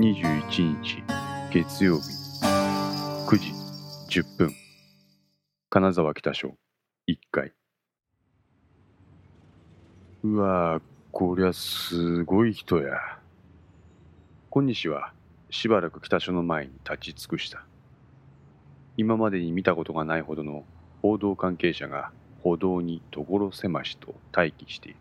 [0.00, 1.02] 21日
[1.52, 2.04] 月曜日。
[3.26, 3.52] 9時
[4.20, 4.50] 10分。
[5.68, 6.54] 金沢北署
[7.06, 7.52] 1階。
[10.22, 10.80] うわ
[11.12, 12.96] こりゃすごい人や。
[14.48, 15.12] 小西は
[15.50, 17.66] しばらく北署の前に立ち尽くした。
[18.96, 20.64] 今までに見たことがないほどの
[21.02, 22.10] 報道関係者が
[22.42, 24.96] 歩道に所狭しと待機している。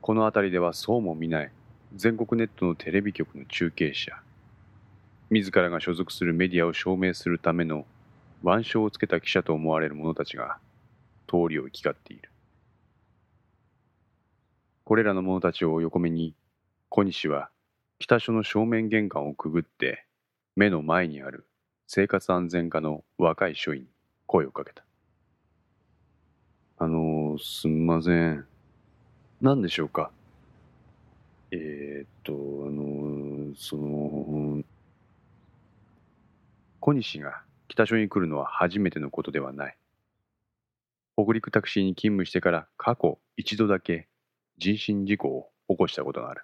[0.00, 1.50] この辺りではそうも見ない。
[1.94, 4.12] 全国ネットのテレビ局の中継車
[5.28, 7.84] 自らが所属するメディアを証明するための
[8.44, 10.58] 腕章をつけた記者と思われる者たちが
[11.26, 12.30] 通りを行き交っている。
[14.84, 16.34] これらの者たちを横目に
[16.88, 17.50] 小西は
[17.98, 20.04] 北署の正面玄関をくぐって
[20.56, 21.46] 目の前にある
[21.86, 23.88] 生活安全課の若い署員に
[24.26, 24.84] 声をかけた。
[26.78, 28.46] あのすんません。
[29.40, 30.10] 何でしょうか？
[31.52, 34.62] えー、っと、あの、その、
[36.78, 39.76] 小西が北署に来るのは初めてのことではない。
[41.16, 44.08] 北陸タクシーに勤務してから過去一度だけ
[44.58, 46.42] 人身事故を起こしたことがある。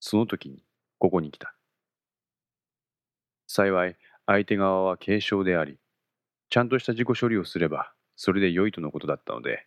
[0.00, 0.64] その時に
[0.98, 1.54] ここに来た。
[3.46, 5.78] 幸い相手側は軽傷であり、
[6.48, 9.66] ちゃんとした事故処理をすればそれで良いとのことだったので、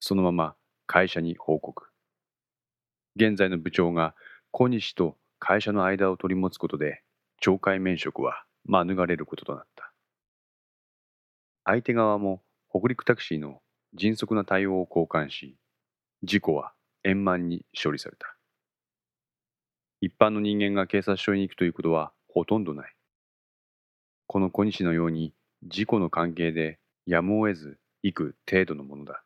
[0.00, 0.54] そのまま
[0.86, 1.93] 会社に報告。
[3.16, 4.14] 現在の部長が
[4.50, 7.02] 小西と会社の間を取り持つことで
[7.40, 9.92] 懲戒免職は免れることとなった。
[11.64, 13.60] 相手側も北陸タクシーの
[13.94, 15.56] 迅速な対応を交換し
[16.22, 16.72] 事故は
[17.04, 18.36] 円満に処理された。
[20.00, 22.92] 一般の人間が警察署に行くということはほとんどない。
[24.26, 29.22] この小西のように事故の関係でやむを得ず行く程度のものだ。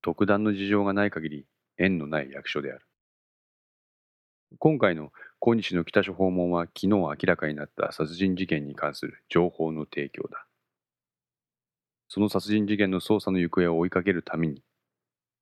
[0.00, 1.46] 特段の事情がない限り
[1.78, 2.86] 縁のない役所である。
[4.58, 10.46] 今回の小西の北署訪問は昨日明らかになった殺人事件に関する情報の提供だ。
[12.08, 14.62] その殺人事件の捜査の行方を追いかけるために、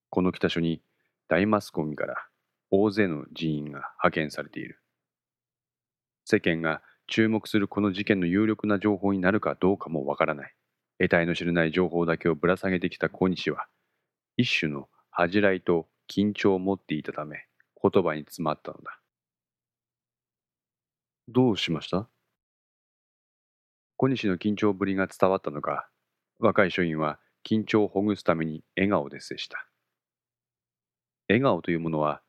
[0.08, 0.82] この北署に
[1.28, 2.16] 大マスコミから
[2.70, 4.80] 大勢の人員が派遣されている。
[6.24, 10.54] 世間が注目するこの事件の有力な情報になるかどうかもわからない。
[10.98, 13.66] 得体の知れない情報だけをぶら下げてきた小西は、
[14.36, 17.46] 一種の恥じらいと緊張を持っていたため
[17.82, 19.00] 言葉に詰まったのだ。
[21.28, 22.06] どうしました？
[23.96, 25.88] 小西の緊張ぶりが伝わったのか、
[26.38, 27.18] 若い署員は
[27.48, 29.66] 緊張をほぐすために笑顔で接した。
[31.28, 32.20] 笑顔というものは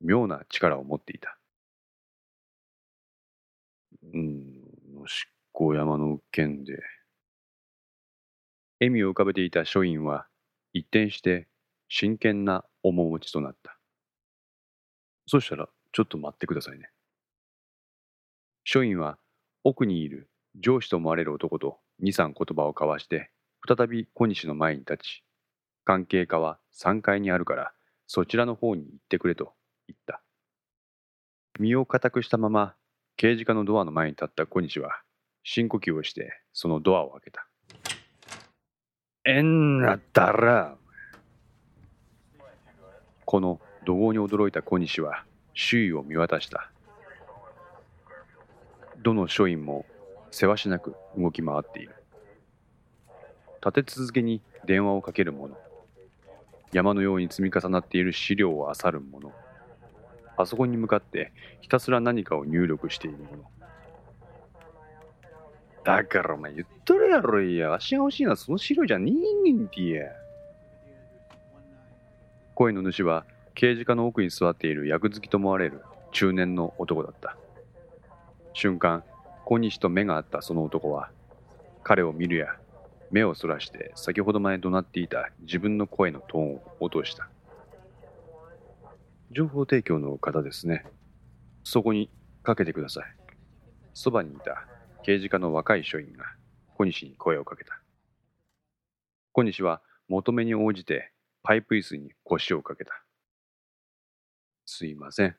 [0.00, 1.38] 妙な力を持っていた。
[4.12, 4.44] うん、
[5.06, 6.82] 執行山の件で。
[8.80, 10.26] 笑みを浮かべていた署員は
[10.72, 11.48] 一転して
[11.88, 13.78] 真剣な面持ちとなった。
[15.26, 16.90] そしたら、ちょっと待ってくださいね。
[18.64, 19.18] 署員は
[19.64, 23.30] 奥にいる上司と思われる男と二三言葉を交わして、
[23.66, 25.24] 再び小西の前に立ち、
[25.84, 27.72] 関係課は3階にあるから、
[28.06, 29.52] そちらの方に行ってくれと
[29.86, 30.22] 言った。
[31.58, 32.74] 身を固くしたまま、
[33.16, 35.02] 刑事課のドアの前に立った小西は、
[35.42, 37.46] 深呼吸をして、そのドアを開けた。
[39.24, 40.76] えんなったら、
[43.30, 45.24] この怒号に驚いた小西は
[45.54, 46.72] 周囲を見渡した。
[49.04, 49.86] どの署員も
[50.32, 51.94] せわしなく動き回っている。
[53.64, 55.56] 立て続けに電話をかける者
[56.72, 59.30] 山のように積み重なっている資料を漁る者
[60.36, 63.44] パソコンに向かってひたすら何かを入力している者
[65.84, 69.12] だからお前言っとるやろいやわしが欲しいのはその資料じゃね
[69.46, 70.19] えんてや。
[72.60, 75.80] 声の主は刑事課の奥に座っている役付きと思われる
[76.12, 77.38] 中年の男だった。
[78.52, 79.02] 瞬間
[79.46, 81.08] 小西と目が合ったその男は
[81.82, 82.48] 彼を見るや
[83.10, 87.30] 目をそらして先ほどまで怒鳴っていた自分の声のトーンを落とした。
[89.30, 90.84] 情報提供の方ですね。
[91.64, 92.10] そこに
[92.42, 93.04] かけてください。
[93.94, 94.66] そばにいた
[95.02, 96.26] 刑事課の若い署員が
[96.76, 97.80] 小西に声をかけた。
[99.32, 101.10] 小西は求めに応じて
[101.42, 102.92] パイプ椅子に腰をかけた。
[104.66, 105.36] すいません。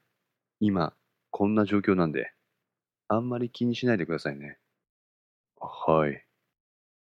[0.59, 0.93] 今、
[1.29, 2.33] こんな状況なんで、
[3.07, 4.57] あんまり気にしないでくださいね。
[5.59, 6.25] はい。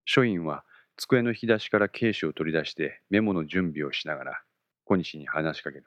[0.05, 0.63] 署員は
[0.97, 4.41] 机の引き出しからケーを取り出してメモの準備をしながら
[4.85, 5.83] 小西に話しかける。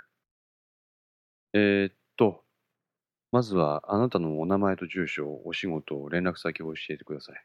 [1.54, 2.44] えー、っと、
[3.30, 7.44] まずはあなたのお名前と住所、お仕事、連絡先を教えてください。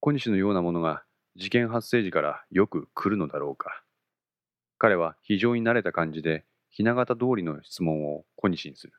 [0.00, 1.04] 小西のようなものが
[1.36, 3.82] 事件発生時からよく来るのだろうか。
[4.78, 8.92] 彼は非常に慣れた感じで雛形通りの質問を小西にする。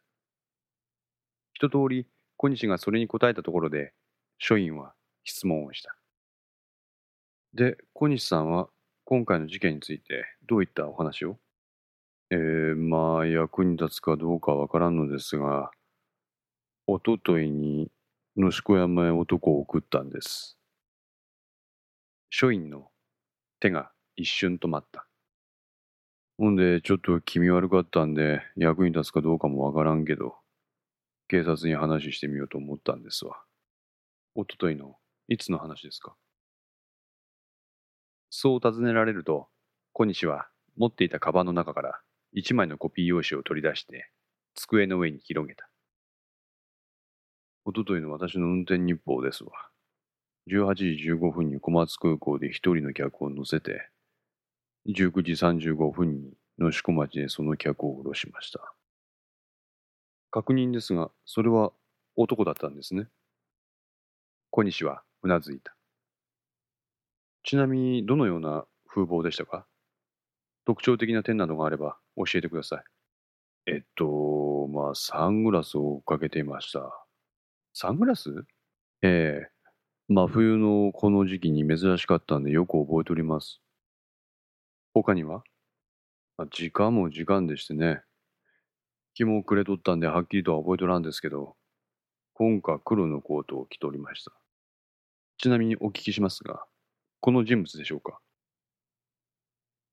[1.53, 2.07] 一通り
[2.38, 3.94] 小西がそれに答えたところで、
[4.38, 4.94] 書院は
[5.24, 5.95] 質問をした。
[7.53, 8.68] で、小西さんは
[9.06, 11.38] 今回の事件についてどういったお話を？
[12.31, 15.69] えー、まあ役に立つかどうかわからんのですが、
[16.88, 17.91] おとといに
[18.35, 20.57] 野子山へ男を送ったんです。
[22.35, 22.88] 書院の
[23.59, 25.06] 手が一瞬止まった。
[26.39, 30.33] ほんで、ちょっと気味悪かったんで、役に立つかどうかもわからんけど、
[31.27, 33.44] 警察に話してみようと思ったんですわ。
[34.33, 34.95] おとといの、
[35.27, 36.15] いつの話ですか？
[38.31, 39.47] そう尋ねられると、
[39.91, 42.00] 小西は持っていたカバンの中から
[42.31, 44.09] 一枚のコピー用紙を取り出して、
[44.56, 45.69] 机の上に広げた。
[47.63, 49.51] おとといの私の運転日報ですわ。
[50.50, 53.90] 18時15分に小松空港で一人の客を乗せて、
[54.88, 58.74] 19時35分に野宿町でその客を降ろしました。
[60.31, 61.72] 確認ですが、それは
[62.16, 63.07] 男だったんですね。
[64.50, 65.75] 小西はうなずいた。
[67.44, 69.66] ちなみに、どのような風貌でしたか？
[70.66, 72.84] 特徴的な点などがあれば教えてください。
[73.66, 77.06] えっと、まあ、サングラスをかけていました。
[77.74, 78.45] サングラス？
[79.01, 79.53] ええ
[80.10, 83.62] 真冬のこの時期に珍しかったんでよく覚えております。
[84.94, 85.44] 他には？
[86.52, 88.02] 時間も時間でしてね。
[89.14, 91.56] 日も暮れとったんではっきりとは覚えとらんですけど、
[92.34, 94.32] 今回黒のコートを着ておりました。
[95.38, 96.66] ちなみにお聞きしますが、
[97.22, 98.20] この人物でしょうか？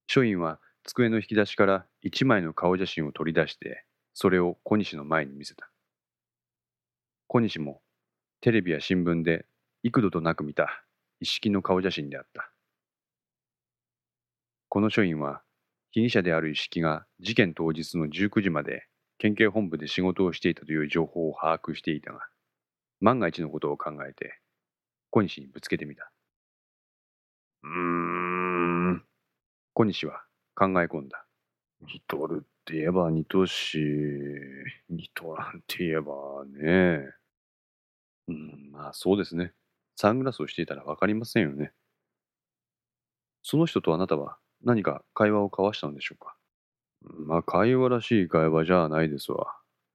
[0.08, 5.70] 書院は机の引き出しから一枚の顔写真を取り出して、それを小西の前に見せた。
[7.28, 7.80] 小西も
[8.40, 9.46] テレビや新聞で
[9.82, 10.84] 幾度となく見た
[11.20, 12.52] 一式の顔写真であった。
[14.68, 15.42] この署員は
[15.90, 18.86] 被疑者である一式が事件当日の19時まで
[19.18, 22.20] 県警本部で仕事をしていたという情報を把握していたが、
[23.00, 24.38] 万が一のことを考えて
[25.10, 26.12] 小西にぶつけてみた。
[27.62, 27.70] うー
[28.92, 29.04] ん。
[29.74, 30.22] 小西は
[30.54, 31.24] 考え込んだ。
[31.80, 33.78] 似とるって言えば似とし、
[34.90, 36.12] 似とらんって言えば
[36.46, 37.12] ね。
[38.28, 39.52] うん、まあそうですね。
[40.00, 41.72] サングラスをしていたらわかりませんよね。
[43.42, 46.34] その人とあなたは何か会話を交わしたのでしょうか？
[47.26, 49.48] まあ会話らしい会話じゃないですわ。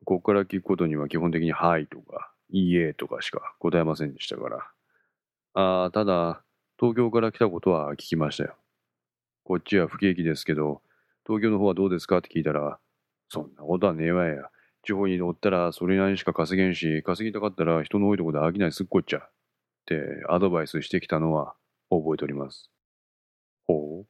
[0.04, 4.58] ここから聞くことには基本的にはいとか、いいえとかしか答えませんでしたから。
[5.56, 6.44] ああ、ただ、
[6.80, 8.56] 東京から来たことは聞きましたよ。
[9.44, 10.84] こっちは不景気ですけど、
[11.26, 12.78] 東京の方はどうですかって聞いたら、
[13.30, 14.52] そんなことはねえわや。
[14.84, 19.28] 地方におったらそれなりにしか稼げんし、稼ぎたかったら人の多いとこで飽きないすっこっちゃ。
[19.86, 21.54] ってアドバイスしてきたのは
[21.92, 22.72] 覚えております。
[23.68, 24.08] ほう。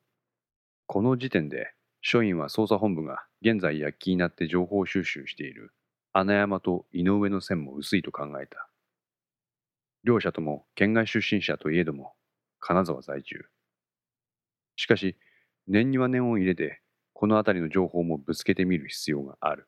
[0.88, 5.74] この時点で、署員は捜査本部が現在躍起になって情報収集している
[6.14, 8.70] 穴山と井上の線も薄いと考えた。
[10.04, 12.14] 両者とも県外出身者といえども、
[12.60, 13.46] 金沢在住。
[14.78, 15.18] しかし、
[15.68, 16.82] 念には念を入れて、
[17.14, 19.68] この辺りの情報もぶつけてみる必要がある。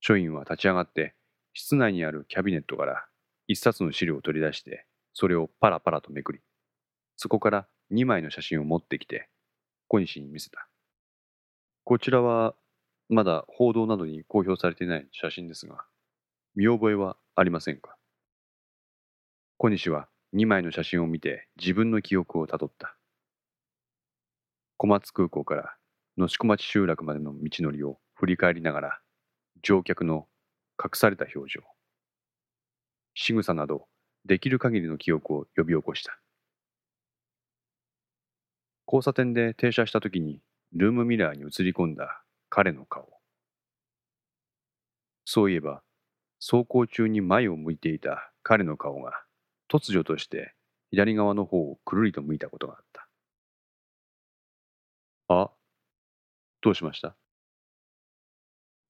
[0.00, 1.14] 署員は立ち上がって、
[1.52, 3.06] 室内にあるキャビネットから
[3.48, 6.40] 一冊の資料を取り出して、それをパラパラとめくり、
[7.16, 9.28] そこから2枚の写真を持ってきて、
[9.88, 10.68] 小西に見せた。
[11.84, 12.54] こちらは、
[13.08, 15.84] まだ報道などに公表されていない写真ですが、
[16.56, 17.96] 見覚えはありませんか？
[19.58, 22.96] 小西は2枚の写真を見て自分の記憶をたどった。
[24.76, 25.76] 小松空港から
[26.18, 29.00] 野宿町集落までの道のりを振り返りながら
[29.62, 30.26] 乗客の
[30.82, 31.62] 隠された表情
[33.18, 33.88] 仕草など
[34.26, 36.20] できる限りの記憶を呼び起こした。
[38.86, 40.42] 交差点で停車した時に
[40.72, 43.08] ルームミラーに映り込んだ彼の顔。
[45.24, 45.82] そういえば
[46.40, 49.24] 走行中に前を向いていた彼の顔が
[49.72, 50.52] 突如として
[50.90, 53.08] 左側の方をくるりと向いたことがあった。
[55.28, 55.50] あ、
[56.60, 57.16] どうしました？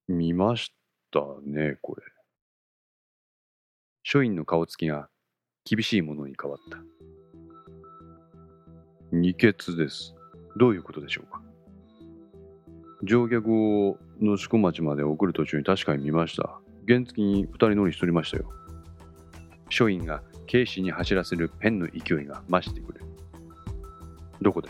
[0.08, 0.74] 見まし
[1.12, 2.15] たね、これ。
[4.08, 5.08] 書院の顔つきが
[5.64, 6.78] 厳しいものに変わった。
[9.10, 10.14] 二血です。
[10.56, 11.42] どういうことでしょうか？
[13.02, 13.48] 乗客
[13.88, 16.60] を野宿町まで送る途中に確かに見ました。
[16.86, 18.48] 原付に二人乗りしとりましたよ。
[19.70, 23.00] 書院が警視に走らせるペンの勢いが増してくる。
[24.40, 24.68] どこで？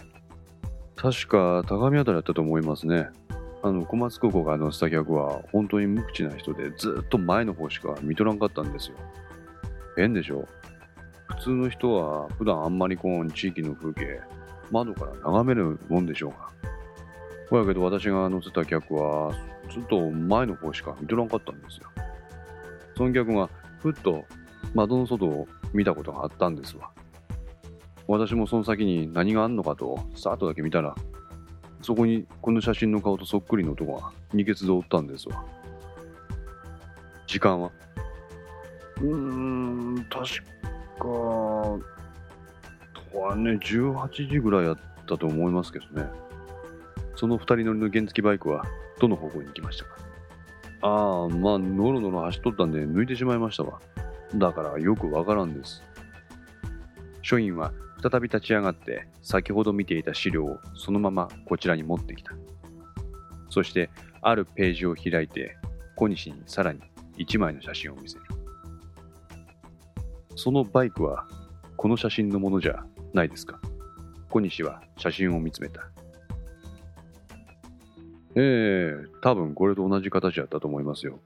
[0.94, 3.10] 確か高見あたりだったと思いますね。
[3.62, 8.96] あの小松空港が乗せた客は本当に無口な人でずっと前の方しか見とらんかったんですよ。
[9.96, 10.46] 変でしょ
[11.28, 14.20] 普通の人は普段あんまりこう地域の風景
[14.70, 16.36] 窓から眺めるもんでしょうが。
[17.50, 19.32] ほやけど私が乗せた客は
[19.70, 21.88] ずっと前の方しか見とらんかったんですよ。
[22.96, 23.48] その客が
[23.80, 24.24] ふっと
[24.74, 26.90] 窓の外を見たことがあったんですわ。
[28.08, 30.94] 私もその先に何があんのかとさっとだけ見たら
[31.82, 35.44] そこにこの写真の顔とそっくりの男が二血でおったんですわ。
[37.26, 37.70] 時間は
[39.00, 40.24] うーん、確
[40.98, 41.80] か、と
[43.18, 46.08] はね、18時ぐらいやったと思いますけどね。
[47.14, 48.64] その2人乗りの原付バイクは
[49.00, 49.96] どの方向に行きましたか？
[50.82, 53.80] ああ、まあ、ノロノロ走っとったんで抜いてしまいましたわ。
[54.34, 55.82] だからよくわからんです。
[57.22, 57.72] 署員は
[58.02, 62.32] 再び立ち上がって先ほど見ていた資料をそのままこちらに持ってきた。
[63.48, 63.88] そして
[64.20, 65.56] あるページを開いて
[65.96, 66.80] 小西にさらに
[67.16, 68.24] 1枚の写真を見せる。
[70.36, 71.26] そのバイクは
[71.76, 73.58] この写真のものじゃないですか
[74.30, 75.90] 小西は写真を見つめた。
[78.38, 81.18] ええ多分これと同じ形だったと思いますよ。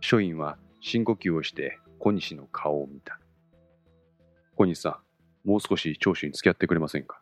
[0.00, 3.20] 署員は深呼吸をして小西の顔を見た。
[4.56, 5.00] 小西さ
[5.44, 7.21] ん、もう少し聴取に付き合ってくれませんか？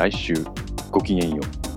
[0.00, 0.32] 来週
[0.90, 1.69] ごきげんよう。